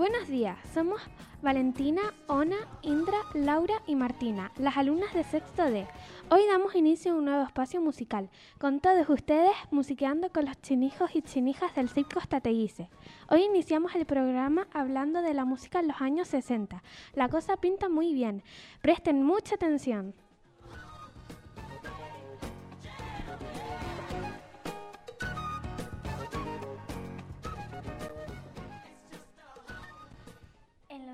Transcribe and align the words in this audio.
Buenos 0.00 0.28
días, 0.28 0.56
somos 0.72 1.02
Valentina, 1.42 2.00
Ona, 2.26 2.56
Indra, 2.80 3.18
Laura 3.34 3.82
y 3.86 3.96
Martina, 3.96 4.50
las 4.56 4.78
alumnas 4.78 5.12
de 5.12 5.24
sexto 5.24 5.70
D. 5.70 5.86
Hoy 6.30 6.40
damos 6.46 6.74
inicio 6.74 7.12
a 7.12 7.16
un 7.16 7.26
nuevo 7.26 7.42
espacio 7.42 7.82
musical, 7.82 8.30
con 8.56 8.80
todos 8.80 9.10
ustedes 9.10 9.52
musiqueando 9.70 10.32
con 10.32 10.46
los 10.46 10.58
chinijos 10.62 11.14
y 11.14 11.20
chinijas 11.20 11.74
del 11.74 11.90
Circo 11.90 12.18
Tateguise. 12.26 12.88
Hoy 13.28 13.42
iniciamos 13.42 13.94
el 13.94 14.06
programa 14.06 14.68
hablando 14.72 15.20
de 15.20 15.34
la 15.34 15.44
música 15.44 15.80
en 15.80 15.88
los 15.88 16.00
años 16.00 16.28
60. 16.28 16.82
La 17.12 17.28
cosa 17.28 17.58
pinta 17.58 17.90
muy 17.90 18.14
bien, 18.14 18.42
presten 18.80 19.22
mucha 19.22 19.56
atención. 19.56 20.14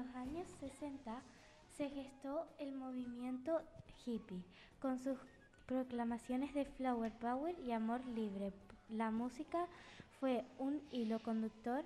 Los 0.07 0.15
años 0.17 0.47
60 0.61 1.21
se 1.77 1.89
gestó 1.91 2.47
el 2.59 2.73
movimiento 2.75 3.61
hippie 4.05 4.43
con 4.81 4.99
sus 4.99 5.19
proclamaciones 5.67 6.55
de 6.55 6.65
flower 6.65 7.13
power 7.19 7.59
y 7.61 7.73
amor 7.73 8.05
libre. 8.07 8.53
La 8.89 9.11
música 9.11 9.67
fue 10.21 10.45
un 10.59 10.81
hilo 10.93 11.19
conductor. 11.21 11.85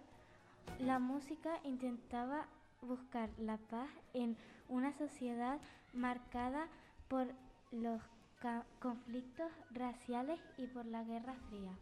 La 0.79 0.99
música 0.99 1.61
intentaba 1.65 2.47
buscar 2.83 3.31
la 3.39 3.57
paz 3.57 3.89
en 4.13 4.37
una 4.69 4.93
sociedad 4.93 5.59
marcada 5.93 6.69
por 7.09 7.27
los 7.71 8.03
conflictos 8.81 9.51
raciales 9.71 10.41
y 10.57 10.67
por 10.67 10.87
la 10.87 11.05
Guerra 11.05 11.35
Fría. 11.49 11.73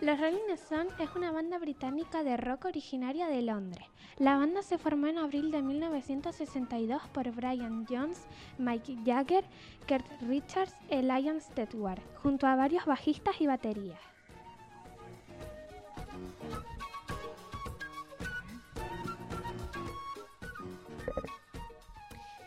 Los 0.00 0.20
Rolling 0.20 0.50
Stones 0.54 0.92
es 1.00 1.08
una 1.16 1.32
banda 1.32 1.58
británica 1.58 2.22
de 2.22 2.36
rock 2.36 2.66
originaria 2.66 3.26
de 3.26 3.42
Londres. 3.42 3.84
La 4.16 4.38
banda 4.38 4.62
se 4.62 4.78
formó 4.78 5.08
en 5.08 5.18
abril 5.18 5.50
de 5.50 5.60
1962 5.60 7.02
por 7.12 7.28
Brian 7.32 7.84
Jones, 7.84 8.24
Mike 8.58 8.98
Jagger, 9.04 9.44
Kurt 9.88 10.06
Richards 10.22 10.76
y 10.88 11.02
Liam 11.02 11.40
Stewart, 11.40 12.00
junto 12.22 12.46
a 12.46 12.54
varios 12.54 12.86
bajistas 12.86 13.40
y 13.40 13.48
baterías. 13.48 13.98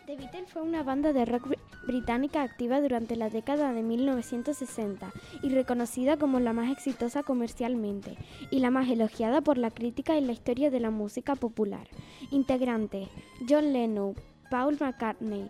The 0.06 0.16
Beatles 0.16 0.50
fue 0.50 0.62
una 0.62 0.84
banda 0.84 1.12
de 1.12 1.26
rock 1.26 1.48
británica 1.86 2.42
activa 2.42 2.82
durante 2.82 3.16
la 3.16 3.30
década 3.30 3.74
de 3.74 3.84
1960 3.84 5.12
y 5.42 5.50
reconocida 5.50 6.18
como 6.18 6.40
la 6.40 6.54
más 6.54 6.72
exitosa 6.72 7.24
comercialmente 7.24 8.18
y 8.50 8.60
la 8.60 8.72
más 8.72 8.90
elogiada 8.90 9.42
por 9.42 9.58
la 9.58 9.72
crítica 9.72 10.18
en 10.18 10.28
la 10.28 10.34
historia 10.34 10.70
de 10.70 10.80
la 10.80 10.92
música 10.92 11.36
popular. 11.36 11.88
Integrantes: 12.32 13.10
John 13.48 13.74
Lennon, 13.74 14.16
Paul 14.50 14.78
McCartney, 14.80 15.50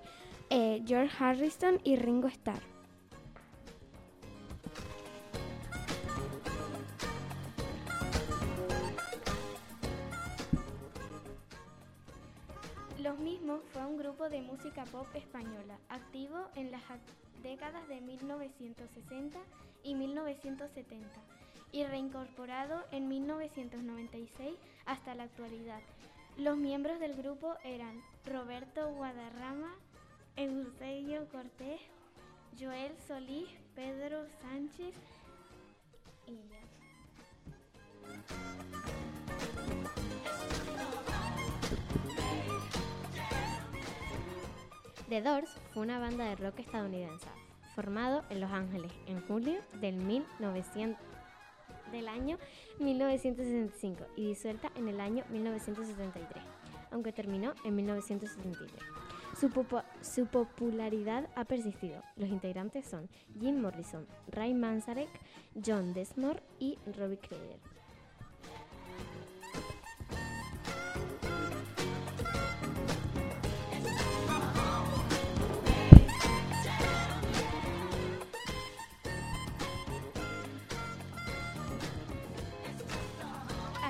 eh, 0.50 0.82
George 0.86 1.16
Harrison 1.20 1.80
y 1.84 1.96
Ringo 1.96 2.28
Starr. 2.28 2.62
Fue 13.74 13.86
un 13.86 13.98
grupo 13.98 14.30
de 14.30 14.42
música 14.42 14.86
pop 14.86 15.08
española, 15.14 15.78
activo 15.90 16.48
en 16.56 16.72
las 16.72 16.82
décadas 17.44 17.86
de 17.90 18.00
1960 18.00 19.40
y 19.84 19.96
1970 19.96 21.08
y 21.72 21.84
reincorporado 21.84 22.84
en 22.92 23.10
1996 23.10 24.54
hasta 24.86 25.16
la 25.16 25.24
actualidad. 25.24 25.82
Los 26.38 26.58
miembros 26.58 27.00
del 27.00 27.16
grupo 27.16 27.56
eran 27.64 28.02
Roberto 28.26 28.90
Guadarrama, 28.94 29.76
Eusebio 30.38 31.28
Cortés, 31.30 31.82
Joel 32.60 32.96
Solís, 33.08 33.50
Pedro 33.76 34.26
Sánchez 34.42 34.96
y. 36.26 36.38
The 45.12 45.22
Doors 45.22 45.50
fue 45.74 45.84
una 45.84 46.00
banda 46.00 46.24
de 46.24 46.38
rock 46.38 46.60
estadounidense 46.60 47.28
formado 47.76 48.24
en 48.30 48.40
Los 48.40 48.50
Ángeles 48.50 48.94
en 49.08 49.20
julio 49.28 49.60
del, 49.82 49.98
1900 49.98 50.98
del 51.92 52.08
año 52.08 52.38
1965 52.80 54.06
y 54.16 54.28
disuelta 54.28 54.72
en 54.76 54.88
el 54.88 55.02
año 55.02 55.26
1973, 55.32 56.42
aunque 56.92 57.12
terminó 57.12 57.54
en 57.66 57.76
1973. 57.76 58.72
Su, 59.38 59.50
popo- 59.50 59.84
su 60.02 60.28
popularidad 60.28 61.28
ha 61.36 61.44
persistido. 61.44 62.02
Los 62.16 62.30
integrantes 62.30 62.86
son 62.86 63.10
Jim 63.38 63.60
Morrison, 63.60 64.08
Ray 64.30 64.54
Manzarek, 64.54 65.10
John 65.66 65.94
Desmore 65.94 66.42
y 66.58 66.80
Robbie 66.98 67.18
Krieger. 67.20 67.60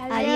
Adiós. 0.10 0.31